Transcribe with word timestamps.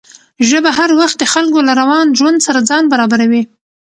ژبه 0.49 0.69
هر 0.77 0.89
وخت 0.99 1.15
د 1.19 1.23
خلکو 1.33 1.59
له 1.67 1.73
روان 1.81 2.07
ژوند 2.19 2.39
سره 2.47 2.59
ځان 2.69 2.83
برابروي. 2.91 3.43